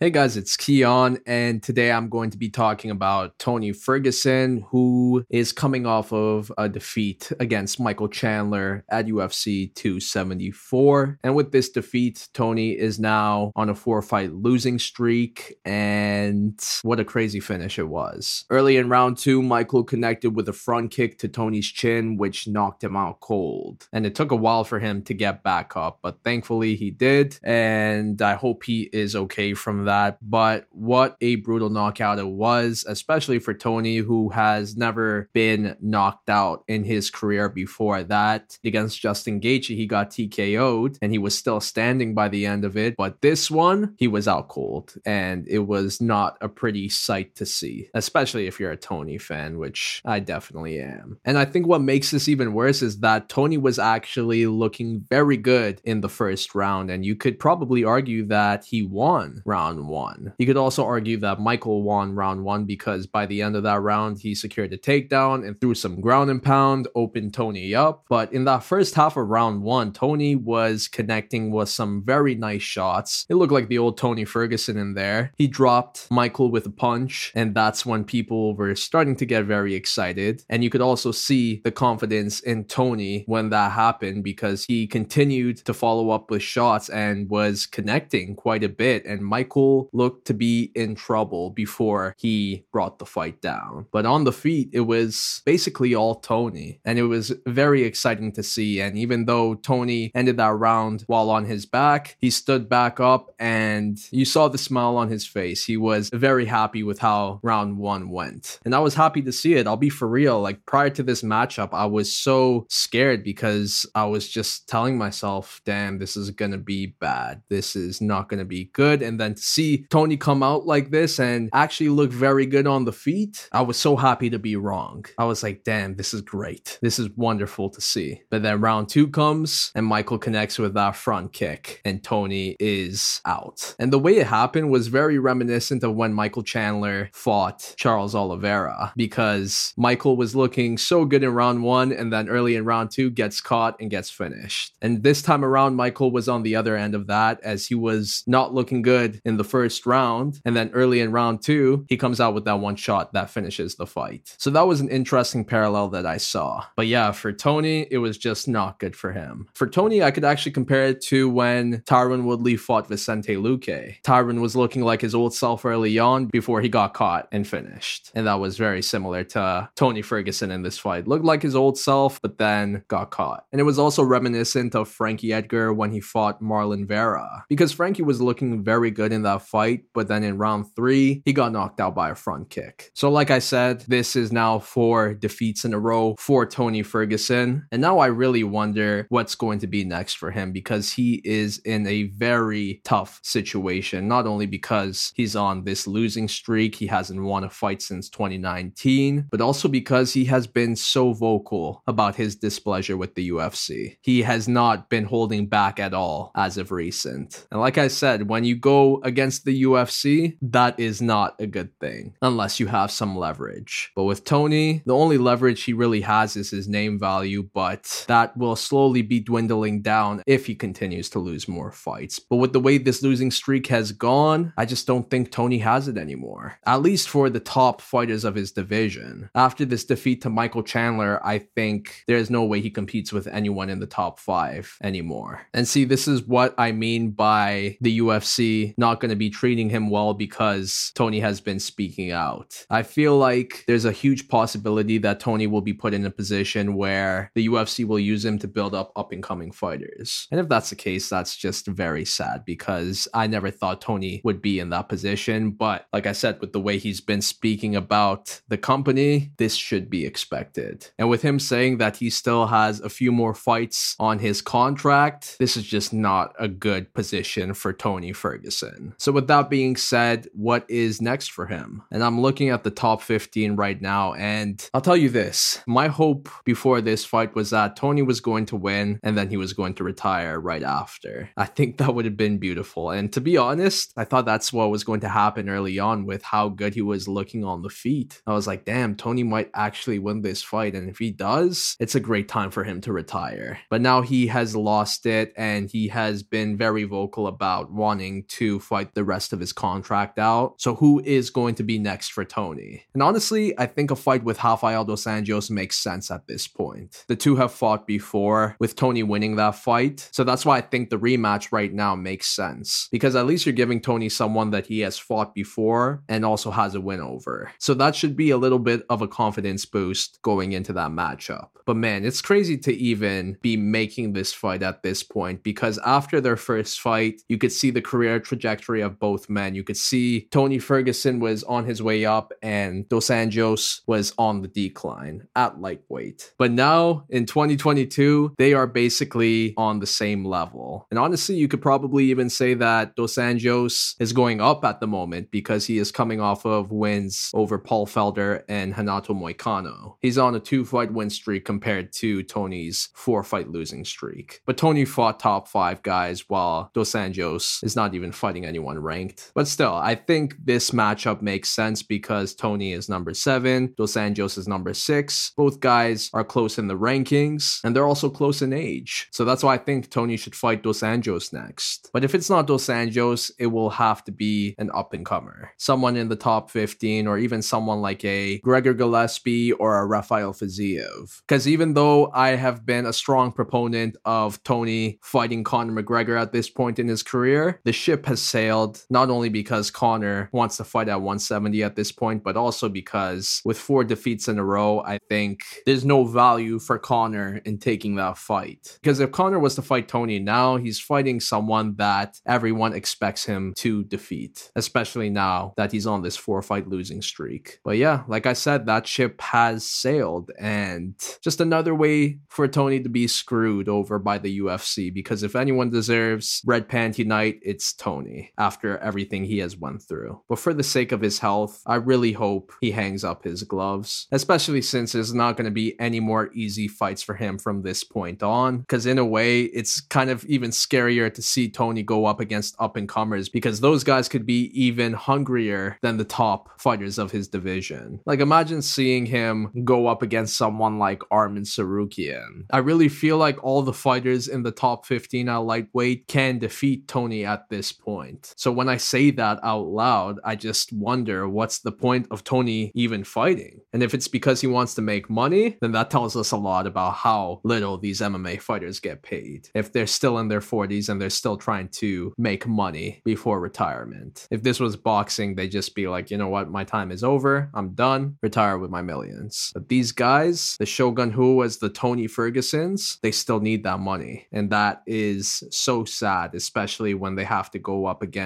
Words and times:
Hey 0.00 0.10
guys, 0.10 0.36
it's 0.36 0.56
Keon, 0.56 1.18
and 1.26 1.60
today 1.60 1.90
I'm 1.90 2.08
going 2.08 2.30
to 2.30 2.38
be 2.38 2.50
talking 2.50 2.92
about 2.92 3.36
Tony 3.40 3.72
Ferguson, 3.72 4.64
who 4.70 5.24
is 5.28 5.50
coming 5.50 5.86
off 5.86 6.12
of 6.12 6.52
a 6.56 6.68
defeat 6.68 7.32
against 7.40 7.80
Michael 7.80 8.06
Chandler 8.06 8.84
at 8.88 9.06
UFC 9.06 9.74
274. 9.74 11.18
And 11.24 11.34
with 11.34 11.50
this 11.50 11.70
defeat, 11.70 12.28
Tony 12.32 12.78
is 12.78 13.00
now 13.00 13.50
on 13.56 13.70
a 13.70 13.74
four 13.74 14.00
fight 14.00 14.32
losing 14.32 14.78
streak, 14.78 15.56
and 15.64 16.64
what 16.82 17.00
a 17.00 17.04
crazy 17.04 17.40
finish 17.40 17.76
it 17.76 17.88
was. 17.88 18.44
Early 18.50 18.76
in 18.76 18.88
round 18.88 19.18
two, 19.18 19.42
Michael 19.42 19.82
connected 19.82 20.36
with 20.36 20.48
a 20.48 20.52
front 20.52 20.92
kick 20.92 21.18
to 21.18 21.28
Tony's 21.28 21.66
chin, 21.66 22.16
which 22.16 22.46
knocked 22.46 22.84
him 22.84 22.94
out 22.94 23.18
cold. 23.18 23.88
And 23.92 24.06
it 24.06 24.14
took 24.14 24.30
a 24.30 24.36
while 24.36 24.62
for 24.62 24.78
him 24.78 25.02
to 25.02 25.12
get 25.12 25.42
back 25.42 25.76
up, 25.76 25.98
but 26.02 26.22
thankfully 26.22 26.76
he 26.76 26.92
did, 26.92 27.36
and 27.42 28.22
I 28.22 28.34
hope 28.34 28.62
he 28.62 28.82
is 28.92 29.16
okay 29.16 29.54
from 29.54 29.87
that. 29.88 30.18
But 30.22 30.66
what 30.70 31.16
a 31.20 31.36
brutal 31.36 31.70
knockout 31.70 32.18
it 32.18 32.28
was, 32.28 32.84
especially 32.86 33.38
for 33.38 33.54
Tony, 33.54 33.96
who 33.96 34.28
has 34.30 34.76
never 34.76 35.28
been 35.32 35.76
knocked 35.80 36.30
out 36.30 36.62
in 36.68 36.84
his 36.84 37.10
career 37.10 37.48
before 37.48 38.02
that. 38.04 38.58
Against 38.64 39.00
Justin 39.00 39.40
Gaethje, 39.40 39.76
he 39.76 39.86
got 39.86 40.10
TKO'd 40.10 40.98
and 41.02 41.12
he 41.12 41.18
was 41.18 41.36
still 41.36 41.60
standing 41.60 42.14
by 42.14 42.28
the 42.28 42.46
end 42.46 42.64
of 42.64 42.76
it. 42.76 42.96
But 42.96 43.20
this 43.20 43.50
one, 43.50 43.94
he 43.98 44.08
was 44.08 44.28
out 44.28 44.48
cold, 44.48 44.94
and 45.04 45.46
it 45.48 45.60
was 45.60 46.00
not 46.00 46.36
a 46.40 46.48
pretty 46.48 46.88
sight 46.88 47.34
to 47.36 47.46
see, 47.46 47.88
especially 47.94 48.46
if 48.46 48.60
you're 48.60 48.70
a 48.70 48.76
Tony 48.76 49.18
fan, 49.18 49.58
which 49.58 50.02
I 50.04 50.20
definitely 50.20 50.80
am. 50.80 51.18
And 51.24 51.38
I 51.38 51.44
think 51.44 51.66
what 51.66 51.80
makes 51.82 52.10
this 52.10 52.28
even 52.28 52.52
worse 52.52 52.82
is 52.82 53.00
that 53.00 53.28
Tony 53.28 53.58
was 53.58 53.78
actually 53.78 54.46
looking 54.46 55.00
very 55.08 55.36
good 55.36 55.80
in 55.84 56.00
the 56.00 56.08
first 56.08 56.54
round, 56.54 56.90
and 56.90 57.04
you 57.04 57.16
could 57.16 57.38
probably 57.38 57.84
argue 57.84 58.26
that 58.26 58.64
he 58.64 58.82
won 58.82 59.42
round 59.44 59.77
one. 59.86 60.32
You 60.38 60.46
could 60.46 60.56
also 60.56 60.84
argue 60.84 61.16
that 61.18 61.40
Michael 61.40 61.82
won 61.82 62.14
round 62.14 62.44
one 62.44 62.64
because 62.64 63.06
by 63.06 63.26
the 63.26 63.42
end 63.42 63.56
of 63.56 63.62
that 63.62 63.80
round, 63.80 64.18
he 64.18 64.34
secured 64.34 64.72
a 64.72 64.78
takedown 64.78 65.46
and 65.46 65.60
threw 65.60 65.74
some 65.74 66.00
ground 66.00 66.30
and 66.30 66.42
pound, 66.42 66.88
opened 66.94 67.34
Tony 67.34 67.74
up. 67.74 68.04
But 68.08 68.32
in 68.32 68.44
that 68.44 68.62
first 68.62 68.94
half 68.94 69.16
of 69.16 69.28
round 69.28 69.62
one, 69.62 69.92
Tony 69.92 70.34
was 70.34 70.88
connecting 70.88 71.50
with 71.50 71.68
some 71.68 72.02
very 72.04 72.34
nice 72.34 72.62
shots. 72.62 73.26
It 73.28 73.34
looked 73.34 73.52
like 73.52 73.68
the 73.68 73.78
old 73.78 73.98
Tony 73.98 74.24
Ferguson 74.24 74.76
in 74.76 74.94
there. 74.94 75.32
He 75.36 75.46
dropped 75.46 76.10
Michael 76.10 76.50
with 76.50 76.66
a 76.66 76.70
punch, 76.70 77.32
and 77.34 77.54
that's 77.54 77.84
when 77.84 78.04
people 78.04 78.54
were 78.54 78.74
starting 78.74 79.16
to 79.16 79.26
get 79.26 79.44
very 79.44 79.74
excited. 79.74 80.44
And 80.48 80.64
you 80.64 80.70
could 80.70 80.80
also 80.80 81.12
see 81.12 81.60
the 81.64 81.72
confidence 81.72 82.40
in 82.40 82.64
Tony 82.64 83.24
when 83.26 83.50
that 83.50 83.72
happened 83.72 84.24
because 84.24 84.64
he 84.66 84.86
continued 84.86 85.58
to 85.58 85.74
follow 85.74 86.10
up 86.10 86.30
with 86.30 86.42
shots 86.42 86.88
and 86.88 87.28
was 87.28 87.66
connecting 87.66 88.34
quite 88.34 88.64
a 88.64 88.68
bit. 88.68 89.04
And 89.04 89.20
Michael 89.22 89.67
looked 89.92 90.26
to 90.26 90.34
be 90.34 90.70
in 90.74 90.94
trouble 90.94 91.50
before 91.50 92.14
he 92.18 92.64
brought 92.72 92.98
the 92.98 93.06
fight 93.06 93.40
down. 93.40 93.86
But 93.92 94.06
on 94.06 94.24
the 94.24 94.32
feet, 94.32 94.70
it 94.72 94.82
was 94.82 95.42
basically 95.44 95.94
all 95.94 96.16
Tony. 96.16 96.80
And 96.84 96.98
it 96.98 97.04
was 97.04 97.32
very 97.46 97.82
exciting 97.84 98.32
to 98.32 98.42
see. 98.42 98.80
And 98.80 98.96
even 98.98 99.26
though 99.26 99.54
Tony 99.54 100.10
ended 100.14 100.36
that 100.38 100.54
round 100.54 101.04
while 101.06 101.30
on 101.30 101.44
his 101.44 101.66
back, 101.66 102.16
he 102.18 102.30
stood 102.30 102.68
back 102.68 103.00
up 103.00 103.34
and 103.38 103.98
you 104.10 104.24
saw 104.24 104.48
the 104.48 104.58
smile 104.58 104.96
on 104.96 105.08
his 105.08 105.26
face. 105.26 105.64
He 105.64 105.76
was 105.76 106.10
very 106.12 106.46
happy 106.46 106.82
with 106.82 106.98
how 106.98 107.40
round 107.42 107.78
one 107.78 108.08
went. 108.10 108.58
And 108.64 108.74
I 108.74 108.80
was 108.80 108.94
happy 108.94 109.22
to 109.22 109.32
see 109.32 109.54
it. 109.54 109.66
I'll 109.66 109.76
be 109.76 109.90
for 109.90 110.08
real. 110.08 110.40
Like 110.40 110.64
prior 110.66 110.90
to 110.90 111.02
this 111.02 111.22
matchup, 111.22 111.70
I 111.72 111.86
was 111.86 112.12
so 112.12 112.66
scared 112.68 113.24
because 113.24 113.86
I 113.94 114.04
was 114.04 114.28
just 114.28 114.68
telling 114.68 114.98
myself, 114.98 115.60
damn, 115.64 115.98
this 115.98 116.16
is 116.16 116.30
going 116.30 116.52
to 116.52 116.58
be 116.58 116.86
bad. 116.86 117.42
This 117.48 117.76
is 117.76 118.00
not 118.00 118.28
going 118.28 118.38
to 118.38 118.44
be 118.44 118.64
good. 118.72 119.02
And 119.02 119.20
then 119.20 119.36
see 119.58 119.84
Tony 119.90 120.16
come 120.16 120.44
out 120.44 120.66
like 120.66 120.90
this 120.92 121.18
and 121.18 121.50
actually 121.52 121.88
look 121.88 122.12
very 122.12 122.46
good 122.46 122.68
on 122.68 122.84
the 122.84 122.92
feet, 122.92 123.48
I 123.50 123.62
was 123.62 123.76
so 123.76 123.96
happy 123.96 124.30
to 124.30 124.38
be 124.38 124.54
wrong. 124.54 125.04
I 125.18 125.24
was 125.24 125.42
like, 125.42 125.64
damn, 125.64 125.96
this 125.96 126.14
is 126.14 126.20
great. 126.20 126.78
This 126.80 127.00
is 127.00 127.10
wonderful 127.16 127.68
to 127.70 127.80
see. 127.80 128.22
But 128.30 128.44
then 128.44 128.60
round 128.60 128.88
two 128.88 129.08
comes 129.08 129.72
and 129.74 129.84
Michael 129.84 130.18
connects 130.18 130.60
with 130.60 130.74
that 130.74 130.94
front 130.94 131.32
kick 131.32 131.80
and 131.84 132.04
Tony 132.04 132.56
is 132.60 133.20
out. 133.26 133.74
And 133.80 133.92
the 133.92 133.98
way 133.98 134.18
it 134.18 134.28
happened 134.28 134.70
was 134.70 134.86
very 134.86 135.18
reminiscent 135.18 135.82
of 135.82 135.96
when 135.96 136.14
Michael 136.14 136.44
Chandler 136.44 137.10
fought 137.12 137.74
Charles 137.76 138.14
Oliveira 138.14 138.92
because 138.96 139.74
Michael 139.76 140.16
was 140.16 140.36
looking 140.36 140.78
so 140.78 141.04
good 141.04 141.24
in 141.24 141.34
round 141.34 141.64
one 141.64 141.90
and 141.90 142.12
then 142.12 142.28
early 142.28 142.54
in 142.54 142.64
round 142.64 142.92
two 142.92 143.10
gets 143.10 143.40
caught 143.40 143.74
and 143.80 143.90
gets 143.90 144.08
finished. 144.08 144.76
And 144.80 145.02
this 145.02 145.20
time 145.20 145.44
around, 145.44 145.74
Michael 145.74 146.12
was 146.12 146.28
on 146.28 146.44
the 146.44 146.54
other 146.54 146.76
end 146.76 146.94
of 146.94 147.08
that 147.08 147.40
as 147.42 147.66
he 147.66 147.74
was 147.74 148.22
not 148.28 148.54
looking 148.54 148.82
good 148.82 149.20
in 149.24 149.36
the 149.36 149.47
first 149.48 149.86
round. 149.86 150.40
And 150.44 150.56
then 150.56 150.70
early 150.72 151.00
in 151.00 151.12
round 151.12 151.42
two, 151.42 151.84
he 151.88 151.96
comes 151.96 152.20
out 152.20 152.34
with 152.34 152.44
that 152.44 152.60
one 152.60 152.76
shot 152.76 153.12
that 153.12 153.30
finishes 153.30 153.74
the 153.74 153.86
fight. 153.86 154.34
So 154.38 154.50
that 154.50 154.66
was 154.66 154.80
an 154.80 154.88
interesting 154.88 155.44
parallel 155.44 155.88
that 155.88 156.06
I 156.06 156.16
saw. 156.16 156.64
But 156.76 156.86
yeah, 156.86 157.12
for 157.12 157.32
Tony, 157.32 157.86
it 157.90 157.98
was 157.98 158.18
just 158.18 158.48
not 158.48 158.78
good 158.78 158.96
for 158.96 159.12
him. 159.12 159.48
For 159.54 159.68
Tony, 159.68 160.02
I 160.02 160.10
could 160.10 160.24
actually 160.24 160.52
compare 160.52 160.86
it 160.86 161.00
to 161.02 161.28
when 161.28 161.82
Tyron 161.82 162.24
Woodley 162.24 162.56
fought 162.56 162.88
Vicente 162.88 163.36
Luque. 163.36 164.00
Tyron 164.02 164.40
was 164.40 164.56
looking 164.56 164.82
like 164.82 165.00
his 165.00 165.14
old 165.14 165.34
self 165.34 165.64
early 165.64 165.98
on 165.98 166.26
before 166.26 166.60
he 166.60 166.68
got 166.68 166.94
caught 166.94 167.28
and 167.32 167.46
finished. 167.46 168.10
And 168.14 168.26
that 168.26 168.40
was 168.40 168.56
very 168.56 168.82
similar 168.82 169.24
to 169.24 169.68
Tony 169.74 170.02
Ferguson 170.02 170.50
in 170.50 170.62
this 170.62 170.78
fight. 170.78 171.08
Looked 171.08 171.24
like 171.24 171.42
his 171.42 171.56
old 171.56 171.78
self, 171.78 172.20
but 172.20 172.38
then 172.38 172.84
got 172.88 173.10
caught. 173.10 173.44
And 173.52 173.60
it 173.60 173.64
was 173.64 173.78
also 173.78 174.02
reminiscent 174.02 174.74
of 174.74 174.88
Frankie 174.88 175.32
Edgar 175.32 175.72
when 175.72 175.90
he 175.90 176.00
fought 176.00 176.42
Marlon 176.42 176.86
Vera. 176.86 177.44
Because 177.48 177.72
Frankie 177.72 178.02
was 178.02 178.20
looking 178.20 178.62
very 178.62 178.90
good 178.90 179.12
in 179.12 179.22
that 179.28 179.42
fight, 179.42 179.84
but 179.94 180.08
then 180.08 180.24
in 180.24 180.38
round 180.38 180.66
three, 180.74 181.22
he 181.24 181.32
got 181.32 181.52
knocked 181.52 181.80
out 181.80 181.94
by 181.94 182.10
a 182.10 182.14
front 182.14 182.50
kick. 182.50 182.90
So, 182.94 183.10
like 183.10 183.30
I 183.30 183.38
said, 183.38 183.84
this 183.88 184.16
is 184.16 184.32
now 184.32 184.58
four 184.58 185.14
defeats 185.14 185.64
in 185.64 185.74
a 185.74 185.78
row 185.78 186.14
for 186.18 186.46
Tony 186.46 186.82
Ferguson. 186.82 187.66
And 187.70 187.82
now 187.82 187.98
I 187.98 188.06
really 188.06 188.44
wonder 188.44 189.06
what's 189.08 189.34
going 189.34 189.58
to 189.60 189.66
be 189.66 189.84
next 189.84 190.14
for 190.14 190.30
him 190.30 190.52
because 190.52 190.92
he 190.92 191.20
is 191.24 191.58
in 191.58 191.86
a 191.86 192.04
very 192.04 192.80
tough 192.84 193.20
situation. 193.22 194.08
Not 194.08 194.26
only 194.26 194.46
because 194.46 195.12
he's 195.14 195.36
on 195.36 195.64
this 195.64 195.86
losing 195.86 196.28
streak, 196.28 196.74
he 196.74 196.86
hasn't 196.86 197.22
won 197.22 197.44
a 197.44 197.50
fight 197.50 197.82
since 197.82 198.08
2019, 198.08 199.26
but 199.30 199.40
also 199.40 199.68
because 199.68 200.12
he 200.12 200.24
has 200.26 200.46
been 200.46 200.76
so 200.76 201.12
vocal 201.12 201.82
about 201.86 202.16
his 202.16 202.36
displeasure 202.36 202.96
with 202.96 203.14
the 203.14 203.30
UFC. 203.30 203.96
He 204.00 204.22
has 204.22 204.48
not 204.48 204.88
been 204.88 205.04
holding 205.04 205.46
back 205.46 205.78
at 205.78 205.94
all 205.94 206.32
as 206.36 206.56
of 206.58 206.72
recent. 206.72 207.46
And 207.50 207.60
like 207.60 207.78
I 207.78 207.88
said, 207.88 208.28
when 208.28 208.44
you 208.44 208.56
go 208.56 209.00
against 209.02 209.17
the 209.18 209.62
UFC, 209.62 210.36
that 210.40 210.78
is 210.78 211.02
not 211.02 211.34
a 211.40 211.46
good 211.46 211.76
thing 211.80 212.14
unless 212.22 212.60
you 212.60 212.66
have 212.66 212.90
some 212.90 213.16
leverage. 213.16 213.90
But 213.94 214.04
with 214.04 214.24
Tony, 214.24 214.82
the 214.86 214.94
only 214.94 215.18
leverage 215.18 215.64
he 215.64 215.72
really 215.72 216.02
has 216.02 216.36
is 216.36 216.50
his 216.50 216.68
name 216.68 216.98
value, 216.98 217.42
but 217.42 218.04
that 218.08 218.36
will 218.36 218.56
slowly 218.56 219.02
be 219.02 219.20
dwindling 219.20 219.82
down 219.82 220.22
if 220.26 220.46
he 220.46 220.54
continues 220.54 221.10
to 221.10 221.18
lose 221.18 221.48
more 221.48 221.72
fights. 221.72 222.18
But 222.18 222.36
with 222.36 222.52
the 222.52 222.60
way 222.60 222.78
this 222.78 223.02
losing 223.02 223.30
streak 223.30 223.66
has 223.68 223.92
gone, 223.92 224.52
I 224.56 224.64
just 224.64 224.86
don't 224.86 225.10
think 225.10 225.30
Tony 225.30 225.58
has 225.58 225.88
it 225.88 225.98
anymore. 225.98 226.58
At 226.64 226.82
least 226.82 227.08
for 227.08 227.28
the 227.28 227.40
top 227.40 227.80
fighters 227.80 228.24
of 228.24 228.34
his 228.34 228.52
division. 228.52 229.30
After 229.34 229.64
this 229.64 229.84
defeat 229.84 230.22
to 230.22 230.30
Michael 230.30 230.62
Chandler, 230.62 231.20
I 231.26 231.38
think 231.38 232.04
there's 232.06 232.30
no 232.30 232.44
way 232.44 232.60
he 232.60 232.70
competes 232.70 233.12
with 233.12 233.26
anyone 233.26 233.70
in 233.70 233.80
the 233.80 233.86
top 233.86 234.18
five 234.20 234.76
anymore. 234.82 235.46
And 235.52 235.66
see, 235.66 235.84
this 235.84 236.06
is 236.06 236.22
what 236.22 236.54
I 236.58 236.72
mean 236.72 237.10
by 237.10 237.76
the 237.80 237.98
UFC 237.98 238.74
not 238.76 239.00
going 239.00 239.07
to 239.08 239.16
be 239.16 239.30
treating 239.30 239.70
him 239.70 239.90
well 239.90 240.14
because 240.14 240.92
Tony 240.94 241.20
has 241.20 241.40
been 241.40 241.60
speaking 241.60 242.10
out. 242.12 242.64
I 242.70 242.82
feel 242.82 243.16
like 243.16 243.64
there's 243.66 243.84
a 243.84 243.92
huge 243.92 244.28
possibility 244.28 244.98
that 244.98 245.20
Tony 245.20 245.46
will 245.46 245.60
be 245.60 245.72
put 245.72 245.94
in 245.94 246.04
a 246.04 246.10
position 246.10 246.74
where 246.74 247.30
the 247.34 247.48
UFC 247.48 247.86
will 247.86 247.98
use 247.98 248.24
him 248.24 248.38
to 248.38 248.48
build 248.48 248.74
up 248.74 248.92
up 248.96 249.12
and 249.12 249.22
coming 249.22 249.52
fighters. 249.52 250.26
And 250.30 250.40
if 250.40 250.48
that's 250.48 250.70
the 250.70 250.76
case, 250.76 251.08
that's 251.08 251.36
just 251.36 251.66
very 251.66 252.04
sad 252.04 252.44
because 252.44 253.08
I 253.14 253.26
never 253.26 253.50
thought 253.50 253.80
Tony 253.80 254.20
would 254.24 254.42
be 254.42 254.58
in 254.58 254.70
that 254.70 254.88
position. 254.88 255.50
But 255.50 255.86
like 255.92 256.06
I 256.06 256.12
said, 256.12 256.40
with 256.40 256.52
the 256.52 256.60
way 256.60 256.78
he's 256.78 257.00
been 257.00 257.22
speaking 257.22 257.76
about 257.76 258.40
the 258.48 258.58
company, 258.58 259.32
this 259.36 259.54
should 259.54 259.88
be 259.90 260.04
expected. 260.04 260.88
And 260.98 261.08
with 261.08 261.22
him 261.22 261.38
saying 261.38 261.78
that 261.78 261.96
he 261.96 262.10
still 262.10 262.46
has 262.46 262.80
a 262.80 262.88
few 262.88 263.12
more 263.12 263.34
fights 263.34 263.96
on 263.98 264.18
his 264.18 264.42
contract, 264.42 265.36
this 265.38 265.56
is 265.56 265.64
just 265.64 265.92
not 265.92 266.34
a 266.38 266.48
good 266.48 266.92
position 266.94 267.54
for 267.54 267.72
Tony 267.72 268.12
Ferguson. 268.12 268.94
So, 268.98 269.12
with 269.12 269.28
that 269.28 269.48
being 269.48 269.76
said, 269.76 270.28
what 270.32 270.64
is 270.68 271.00
next 271.00 271.30
for 271.30 271.46
him? 271.46 271.82
And 271.90 272.02
I'm 272.02 272.20
looking 272.20 272.50
at 272.50 272.64
the 272.64 272.70
top 272.70 273.00
15 273.02 273.56
right 273.56 273.80
now, 273.80 274.14
and 274.14 274.68
I'll 274.74 274.80
tell 274.80 274.96
you 274.96 275.08
this 275.08 275.62
my 275.66 275.88
hope 275.88 276.28
before 276.44 276.80
this 276.80 277.04
fight 277.04 277.34
was 277.34 277.50
that 277.50 277.76
Tony 277.76 278.02
was 278.02 278.20
going 278.20 278.46
to 278.46 278.56
win 278.56 278.98
and 279.02 279.16
then 279.16 279.28
he 279.28 279.36
was 279.36 279.52
going 279.52 279.74
to 279.74 279.84
retire 279.84 280.40
right 280.40 280.62
after. 280.62 281.30
I 281.36 281.46
think 281.46 281.78
that 281.78 281.94
would 281.94 282.04
have 282.04 282.16
been 282.16 282.38
beautiful. 282.38 282.90
And 282.90 283.12
to 283.12 283.20
be 283.20 283.36
honest, 283.36 283.92
I 283.96 284.04
thought 284.04 284.26
that's 284.26 284.52
what 284.52 284.70
was 284.70 284.84
going 284.84 285.00
to 285.00 285.08
happen 285.08 285.48
early 285.48 285.78
on 285.78 286.04
with 286.04 286.22
how 286.22 286.48
good 286.48 286.74
he 286.74 286.82
was 286.82 287.08
looking 287.08 287.44
on 287.44 287.62
the 287.62 287.68
feet. 287.68 288.20
I 288.26 288.32
was 288.32 288.46
like, 288.46 288.64
damn, 288.64 288.96
Tony 288.96 289.22
might 289.22 289.50
actually 289.54 289.98
win 289.98 290.22
this 290.22 290.42
fight. 290.42 290.74
And 290.74 290.88
if 290.88 290.98
he 290.98 291.10
does, 291.10 291.76
it's 291.78 291.94
a 291.94 292.00
great 292.00 292.28
time 292.28 292.50
for 292.50 292.64
him 292.64 292.80
to 292.82 292.92
retire. 292.92 293.58
But 293.70 293.80
now 293.80 294.02
he 294.02 294.26
has 294.28 294.56
lost 294.56 295.06
it 295.06 295.32
and 295.36 295.70
he 295.70 295.88
has 295.88 296.22
been 296.22 296.56
very 296.56 296.84
vocal 296.84 297.26
about 297.26 297.72
wanting 297.72 298.24
to 298.28 298.60
fight 298.60 298.87
the 298.94 299.04
rest 299.04 299.32
of 299.32 299.40
his 299.40 299.52
contract 299.52 300.18
out. 300.18 300.54
So 300.58 300.74
who 300.74 301.00
is 301.04 301.30
going 301.30 301.54
to 301.56 301.62
be 301.62 301.78
next 301.78 302.12
for 302.12 302.24
Tony? 302.24 302.84
And 302.94 303.02
honestly, 303.02 303.58
I 303.58 303.66
think 303.66 303.90
a 303.90 303.96
fight 303.96 304.24
with 304.24 304.42
Rafael 304.42 304.84
dos 304.84 305.04
Anjos 305.04 305.50
makes 305.50 305.78
sense 305.78 306.10
at 306.10 306.26
this 306.26 306.48
point. 306.48 307.04
The 307.08 307.16
two 307.16 307.36
have 307.36 307.52
fought 307.52 307.86
before, 307.86 308.56
with 308.58 308.76
Tony 308.76 309.02
winning 309.02 309.36
that 309.36 309.54
fight. 309.54 310.08
So 310.12 310.24
that's 310.24 310.44
why 310.44 310.58
I 310.58 310.60
think 310.60 310.90
the 310.90 310.98
rematch 310.98 311.52
right 311.52 311.72
now 311.72 311.94
makes 311.94 312.26
sense. 312.26 312.88
Because 312.90 313.14
at 313.14 313.26
least 313.26 313.46
you're 313.46 313.52
giving 313.52 313.80
Tony 313.80 314.08
someone 314.08 314.50
that 314.50 314.66
he 314.66 314.80
has 314.80 314.98
fought 314.98 315.34
before 315.34 316.02
and 316.08 316.24
also 316.24 316.50
has 316.50 316.74
a 316.74 316.80
win 316.80 317.00
over. 317.00 317.50
So 317.58 317.74
that 317.74 317.94
should 317.94 318.16
be 318.16 318.30
a 318.30 318.36
little 318.36 318.58
bit 318.58 318.84
of 318.90 319.02
a 319.02 319.08
confidence 319.08 319.64
boost 319.64 320.20
going 320.22 320.52
into 320.52 320.72
that 320.74 320.90
matchup. 320.90 321.48
But 321.66 321.76
man, 321.76 322.04
it's 322.04 322.22
crazy 322.22 322.56
to 322.58 322.74
even 322.74 323.36
be 323.42 323.56
making 323.56 324.12
this 324.12 324.32
fight 324.32 324.62
at 324.62 324.82
this 324.82 325.02
point 325.02 325.42
because 325.42 325.78
after 325.84 326.20
their 326.20 326.36
first 326.36 326.80
fight, 326.80 327.22
you 327.28 327.36
could 327.36 327.52
see 327.52 327.70
the 327.70 327.82
career 327.82 328.20
trajectory 328.20 328.77
of 328.80 328.98
both 328.98 329.28
men. 329.28 329.54
You 329.54 329.64
could 329.64 329.76
see 329.76 330.28
Tony 330.30 330.58
Ferguson 330.58 331.20
was 331.20 331.44
on 331.44 331.64
his 331.64 331.82
way 331.82 332.04
up 332.04 332.32
and 332.42 332.88
Dos 332.88 333.08
Anjos 333.08 333.80
was 333.86 334.12
on 334.18 334.42
the 334.42 334.48
decline 334.48 335.28
at 335.36 335.60
lightweight. 335.60 336.32
But 336.38 336.52
now 336.52 337.04
in 337.08 337.26
2022, 337.26 338.34
they 338.38 338.54
are 338.54 338.66
basically 338.66 339.54
on 339.56 339.80
the 339.80 339.86
same 339.86 340.24
level. 340.24 340.86
And 340.90 340.98
honestly, 340.98 341.36
you 341.36 341.48
could 341.48 341.62
probably 341.62 342.06
even 342.06 342.30
say 342.30 342.54
that 342.54 342.96
Dos 342.96 343.14
Anjos 343.16 343.94
is 343.98 344.12
going 344.12 344.40
up 344.40 344.64
at 344.64 344.80
the 344.80 344.86
moment 344.86 345.30
because 345.30 345.66
he 345.66 345.78
is 345.78 345.92
coming 345.92 346.20
off 346.20 346.44
of 346.44 346.70
wins 346.70 347.30
over 347.34 347.58
Paul 347.58 347.86
Felder 347.86 348.42
and 348.48 348.76
Renato 348.76 349.14
Moicano. 349.14 349.96
He's 350.00 350.18
on 350.18 350.34
a 350.34 350.40
two 350.40 350.64
fight 350.64 350.92
win 350.92 351.10
streak 351.10 351.44
compared 351.44 351.92
to 351.94 352.22
Tony's 352.22 352.88
four 352.94 353.22
fight 353.22 353.50
losing 353.50 353.84
streak. 353.84 354.40
But 354.46 354.56
Tony 354.56 354.84
fought 354.84 355.20
top 355.20 355.48
five 355.48 355.82
guys 355.82 356.28
while 356.28 356.70
Dos 356.74 356.92
Anjos 356.92 357.62
is 357.64 357.76
not 357.76 357.94
even 357.94 358.12
fighting 358.12 358.44
anyone 358.44 358.67
ranked. 358.76 359.32
But 359.34 359.48
still, 359.48 359.74
I 359.74 359.94
think 359.94 360.36
this 360.44 360.70
matchup 360.72 361.22
makes 361.22 361.48
sense 361.48 361.82
because 361.82 362.34
Tony 362.34 362.72
is 362.72 362.88
number 362.88 363.14
seven, 363.14 363.74
Dos 363.76 363.94
Anjos 363.94 364.36
is 364.36 364.46
number 364.48 364.74
six. 364.74 365.32
Both 365.36 365.60
guys 365.60 366.10
are 366.12 366.24
close 366.24 366.58
in 366.58 366.68
the 366.68 366.76
rankings 366.76 367.60
and 367.64 367.74
they're 367.74 367.86
also 367.86 368.10
close 368.10 368.42
in 368.42 368.52
age. 368.52 369.08
So 369.12 369.24
that's 369.24 369.42
why 369.42 369.54
I 369.54 369.58
think 369.58 369.90
Tony 369.90 370.16
should 370.16 370.34
fight 370.34 370.62
Dos 370.62 370.80
Anjos 370.80 371.32
next. 371.32 371.90
But 371.92 372.04
if 372.04 372.14
it's 372.14 372.30
not 372.30 372.46
Dos 372.46 372.66
Anjos, 372.66 373.30
it 373.38 373.46
will 373.46 373.70
have 373.70 374.04
to 374.04 374.12
be 374.12 374.54
an 374.58 374.70
up 374.74 374.92
and 374.92 375.06
comer. 375.06 375.52
Someone 375.56 375.96
in 375.96 376.08
the 376.08 376.16
top 376.16 376.50
15 376.50 377.06
or 377.06 377.18
even 377.18 377.42
someone 377.42 377.80
like 377.80 378.04
a 378.04 378.38
Gregor 378.38 378.74
Gillespie 378.74 379.52
or 379.52 379.78
a 379.78 379.86
Rafael 379.86 380.32
Fiziev. 380.32 381.20
Because 381.22 381.46
even 381.46 381.74
though 381.74 382.10
I 382.12 382.30
have 382.30 382.66
been 382.66 382.86
a 382.86 382.92
strong 382.92 383.32
proponent 383.32 383.96
of 384.04 384.42
Tony 384.44 384.98
fighting 385.02 385.44
Conor 385.44 385.82
McGregor 385.82 386.20
at 386.20 386.32
this 386.32 386.50
point 386.50 386.78
in 386.78 386.88
his 386.88 387.02
career, 387.02 387.60
the 387.64 387.72
ship 387.72 388.06
has 388.06 388.20
sailed 388.20 388.57
not 388.90 389.10
only 389.10 389.28
because 389.28 389.70
Conor 389.70 390.28
wants 390.32 390.56
to 390.56 390.64
fight 390.64 390.88
at 390.88 391.00
170 391.00 391.62
at 391.62 391.76
this 391.76 391.92
point, 391.92 392.22
but 392.22 392.36
also 392.36 392.68
because 392.68 393.40
with 393.44 393.58
four 393.58 393.84
defeats 393.84 394.28
in 394.28 394.38
a 394.38 394.44
row, 394.44 394.80
I 394.80 394.98
think 395.08 395.42
there's 395.66 395.84
no 395.84 396.04
value 396.04 396.58
for 396.58 396.78
Conor 396.78 397.40
in 397.44 397.58
taking 397.58 397.96
that 397.96 398.18
fight. 398.18 398.78
Because 398.82 399.00
if 399.00 399.12
Conor 399.12 399.38
was 399.38 399.54
to 399.54 399.62
fight 399.62 399.88
Tony 399.88 400.18
now, 400.18 400.56
he's 400.56 400.80
fighting 400.80 401.20
someone 401.20 401.74
that 401.76 402.20
everyone 402.26 402.72
expects 402.72 403.24
him 403.24 403.54
to 403.58 403.84
defeat, 403.84 404.50
especially 404.56 405.10
now 405.10 405.52
that 405.56 405.72
he's 405.72 405.86
on 405.86 406.02
this 406.02 406.16
four 406.16 406.42
fight 406.42 406.68
losing 406.68 407.02
streak. 407.02 407.58
But 407.64 407.76
yeah, 407.76 408.04
like 408.08 408.26
I 408.26 408.32
said, 408.32 408.66
that 408.66 408.86
ship 408.86 409.20
has 409.20 409.66
sailed 409.66 410.30
and 410.38 410.94
just 411.22 411.40
another 411.40 411.74
way 411.74 412.18
for 412.28 412.48
Tony 412.48 412.80
to 412.80 412.88
be 412.88 413.06
screwed 413.06 413.68
over 413.68 413.98
by 413.98 414.18
the 414.18 414.40
UFC 414.40 414.92
because 414.92 415.22
if 415.22 415.36
anyone 415.36 415.70
deserves 415.70 416.42
red 416.46 416.68
panty 416.68 417.06
night, 417.06 417.40
it's 417.42 417.72
Tony 417.72 418.32
after 418.38 418.78
everything 418.78 419.24
he 419.24 419.38
has 419.38 419.56
went 419.56 419.82
through. 419.82 420.22
But 420.28 420.38
for 420.38 420.54
the 420.54 420.62
sake 420.62 420.92
of 420.92 421.00
his 421.00 421.18
health, 421.18 421.62
I 421.66 421.76
really 421.76 422.12
hope 422.12 422.52
he 422.60 422.70
hangs 422.70 423.04
up 423.04 423.24
his 423.24 423.42
gloves, 423.42 424.06
especially 424.12 424.62
since 424.62 424.92
there's 424.92 425.12
not 425.12 425.36
going 425.36 425.46
to 425.46 425.50
be 425.50 425.78
any 425.80 426.00
more 426.00 426.30
easy 426.32 426.68
fights 426.68 427.02
for 427.02 427.14
him 427.14 427.38
from 427.38 427.62
this 427.62 427.84
point 427.84 428.22
on. 428.22 428.58
Because 428.58 428.86
in 428.86 428.98
a 428.98 429.04
way, 429.04 429.42
it's 429.42 429.80
kind 429.80 430.10
of 430.10 430.24
even 430.26 430.50
scarier 430.50 431.12
to 431.12 431.22
see 431.22 431.50
Tony 431.50 431.82
go 431.82 432.06
up 432.06 432.20
against 432.20 432.54
up 432.58 432.76
and 432.76 432.88
comers 432.88 433.28
because 433.28 433.60
those 433.60 433.84
guys 433.84 434.08
could 434.08 434.24
be 434.24 434.50
even 434.54 434.92
hungrier 434.92 435.78
than 435.82 435.96
the 435.96 436.04
top 436.04 436.60
fighters 436.60 436.98
of 436.98 437.10
his 437.10 437.28
division. 437.28 438.00
Like 438.06 438.20
imagine 438.20 438.62
seeing 438.62 439.06
him 439.06 439.50
go 439.64 439.86
up 439.86 440.02
against 440.02 440.36
someone 440.36 440.78
like 440.78 441.00
Arman 441.12 441.46
Tsarukyan. 441.46 442.44
I 442.50 442.58
really 442.58 442.88
feel 442.88 443.16
like 443.16 443.42
all 443.42 443.62
the 443.62 443.72
fighters 443.72 444.28
in 444.28 444.42
the 444.42 444.50
top 444.50 444.86
15 444.86 445.28
at 445.28 445.36
lightweight 445.36 446.06
can 446.06 446.38
defeat 446.38 446.88
Tony 446.88 447.24
at 447.24 447.48
this 447.48 447.72
point. 447.72 448.27
So 448.36 448.52
when 448.52 448.68
I 448.68 448.76
say 448.76 449.10
that 449.12 449.40
out 449.42 449.66
loud, 449.66 450.20
I 450.24 450.36
just 450.36 450.72
wonder 450.72 451.28
what's 451.28 451.60
the 451.60 451.72
point 451.72 452.06
of 452.10 452.24
Tony 452.24 452.70
even 452.74 453.04
fighting? 453.04 453.60
And 453.72 453.82
if 453.82 453.94
it's 453.94 454.08
because 454.08 454.40
he 454.40 454.46
wants 454.46 454.74
to 454.74 454.82
make 454.82 455.10
money, 455.10 455.56
then 455.60 455.72
that 455.72 455.90
tells 455.90 456.16
us 456.16 456.30
a 456.30 456.36
lot 456.36 456.66
about 456.66 456.94
how 456.94 457.40
little 457.44 457.78
these 457.78 458.00
MMA 458.00 458.40
fighters 458.40 458.80
get 458.80 459.02
paid. 459.02 459.48
If 459.54 459.72
they're 459.72 459.86
still 459.86 460.18
in 460.18 460.28
their 460.28 460.40
40s 460.40 460.88
and 460.88 461.00
they're 461.00 461.10
still 461.10 461.36
trying 461.36 461.68
to 461.68 462.12
make 462.18 462.46
money 462.46 463.02
before 463.04 463.40
retirement. 463.40 464.26
If 464.30 464.42
this 464.42 464.60
was 464.60 464.76
boxing, 464.76 465.34
they'd 465.34 465.48
just 465.48 465.74
be 465.74 465.88
like, 465.88 466.10
you 466.10 466.18
know 466.18 466.28
what, 466.28 466.50
my 466.50 466.64
time 466.64 466.90
is 466.90 467.04
over, 467.04 467.50
I'm 467.54 467.74
done, 467.74 468.16
retire 468.22 468.58
with 468.58 468.70
my 468.70 468.82
millions. 468.82 469.50
But 469.54 469.68
these 469.68 469.92
guys, 469.92 470.56
the 470.58 470.66
Shogun 470.66 471.12
Ruas 471.12 471.58
the 471.58 471.68
Tony 471.68 472.06
Fergusons, 472.06 472.98
they 473.02 473.10
still 473.10 473.40
need 473.40 473.64
that 473.64 473.80
money. 473.80 474.26
And 474.32 474.50
that 474.50 474.82
is 474.86 475.42
so 475.50 475.84
sad, 475.84 476.34
especially 476.34 476.94
when 476.94 477.14
they 477.14 477.24
have 477.24 477.50
to 477.52 477.58
go 477.58 477.86
up 477.86 478.02
against 478.02 478.17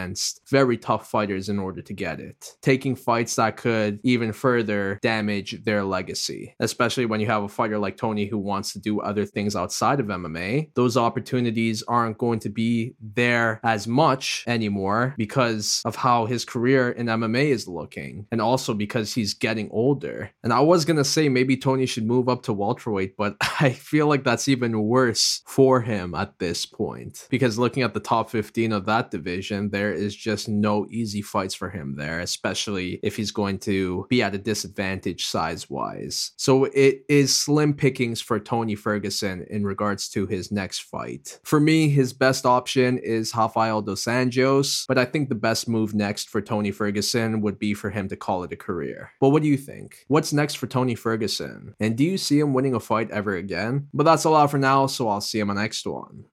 very 0.51 0.77
tough 0.77 1.11
fighters 1.11 1.49
in 1.49 1.59
order 1.59 1.83
to 1.83 1.93
get 1.93 2.21
it. 2.21 2.55
Taking 2.63 2.95
fights 2.95 3.37
that 3.37 3.57
could 3.57 4.01
even 4.03 4.33
further 4.33 4.99
damage 5.03 5.63
their 5.65 5.85
legacy, 5.85 6.55
especially 6.61 7.07
when 7.07 7.21
you 7.21 7.27
have 7.27 7.43
a 7.43 7.49
fighter 7.49 7.79
like 7.79 7.97
Tony 7.97 8.27
who 8.27 8.39
wants 8.39 8.73
to 8.73 8.79
do 8.79 9.01
other 9.01 9.25
things 9.25 9.57
outside 9.57 10.01
of 10.01 10.07
MMA. 10.07 10.71
Those 10.75 10.97
opportunities 10.97 11.83
aren't 11.83 12.19
going 12.19 12.41
to 12.41 12.49
be 12.49 12.95
there 13.01 13.61
as 13.63 13.87
much 13.87 14.45
anymore 14.47 15.15
because 15.17 15.83
of 15.85 15.97
how 15.97 16.27
his 16.27 16.45
career 16.45 16.91
in 16.91 17.07
MMA 17.07 17.47
is 17.47 17.69
looking, 17.69 18.27
and 18.31 18.41
also 18.41 18.75
because 18.75 19.15
he's 19.15 19.35
getting 19.35 19.71
older. 19.71 20.31
And 20.43 20.53
I 20.53 20.61
was 20.61 20.85
gonna 20.85 21.05
say 21.05 21.29
maybe 21.29 21.57
Tony 21.57 21.87
should 21.87 22.07
move 22.07 22.29
up 22.29 22.43
to 22.45 22.53
welterweight, 22.53 23.17
but 23.17 23.37
I 23.61 23.71
feel 23.71 24.07
like 24.07 24.25
that's 24.25 24.49
even 24.49 24.83
worse 24.83 25.43
for 25.47 25.81
him 25.81 26.15
at 26.15 26.39
this 26.39 26.67
point 26.67 27.27
because 27.31 27.59
looking 27.59 27.83
at 27.83 27.95
the 27.95 28.01
top 28.01 28.31
15 28.31 28.73
of 28.73 28.87
that 28.87 29.11
division, 29.11 29.71
there 29.71 29.82
is 29.91 30.15
just 30.15 30.49
no 30.49 30.87
easy 30.91 31.23
fights 31.23 31.55
for 31.55 31.71
him 31.71 31.97
there, 31.97 32.21
especially 32.21 33.01
if 33.03 33.17
he's 33.17 33.31
going 33.31 33.59
to 33.61 34.07
be 34.11 34.23
at 34.23 34.35
a 34.35 34.39
disadvantage 34.39 35.25
size 35.25 35.71
wise. 35.71 36.33
So 36.37 36.65
it 36.67 37.05
is 37.09 37.35
slim 37.35 37.73
pickings 37.75 38.21
for 38.21 38.39
Tony 38.39 38.75
Ferguson 38.75 39.47
in 39.49 39.65
regards 39.65 40.09
to 40.11 40.27
his 40.27 40.53
next 40.53 40.81
fight. 40.81 41.41
For 41.45 41.59
me, 41.59 41.89
his 41.89 42.13
best 42.13 42.45
option 42.45 42.99
is 42.99 43.35
Rafael 43.35 43.83
dos 43.83 44.05
Anjos, 44.05 44.85
but 44.87 44.99
I 44.99 45.05
think 45.05 45.29
the 45.29 45.35
best 45.35 45.69
move 45.69 45.95
next 45.95 46.29
for 46.29 46.41
Tony 46.41 46.71
Ferguson 46.71 47.41
would 47.41 47.59
be 47.59 47.75
for 47.75 47.91
him 47.91 48.09
to 48.09 48.17
call 48.17 48.45
it 48.45 48.53
a 48.53 48.57
career. 48.57 49.13
But 49.21 49.31
what 49.31 49.43
do 49.43 49.49
you 49.49 49.57
think? 49.57 50.05
What's 50.09 50.33
next 50.33 50.57
for 50.57 50.67
Tony 50.67 50.95
Ferguson? 50.95 51.75
And 51.81 51.97
do 51.97 52.05
you 52.05 52.19
see 52.19 52.39
him 52.39 52.53
winning 52.53 52.75
a 52.75 52.81
fight 52.81 53.11
ever 53.11 53.35
again? 53.35 53.89
But 53.95 54.05
that's 54.05 54.25
a 54.25 54.31
lot 54.31 54.51
for 54.51 54.59
now, 54.59 54.87
so 54.87 55.09
I'll 55.09 55.21
see 55.21 55.39
you 55.39 55.43
in 55.43 55.49
my 55.49 55.55
next 55.55 55.87
one. 55.87 56.21